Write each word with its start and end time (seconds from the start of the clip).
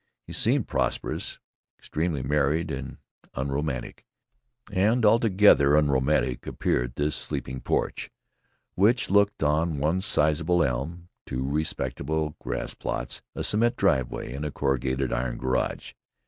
He 0.25 0.33
seemed 0.33 0.67
prosperous, 0.67 1.37
extremely 1.77 2.23
married 2.23 2.71
and 2.71 2.97
unromantic; 3.35 4.03
and 4.71 5.05
altogether 5.05 5.75
unromantic 5.75 6.47
appeared 6.47 6.95
this 6.95 7.15
sleeping 7.15 7.59
porch, 7.61 8.09
which 8.73 9.11
looked 9.11 9.43
on 9.43 9.77
one 9.77 10.01
sizable 10.01 10.63
elm, 10.63 11.09
two 11.27 11.47
respectable 11.47 12.35
grass 12.39 12.73
plots, 12.73 13.21
a 13.35 13.43
cement 13.43 13.75
driveway, 13.75 14.33
and 14.33 14.43
a 14.43 14.49
corrugated 14.49 15.13
iron 15.13 15.37
garage. 15.37 15.93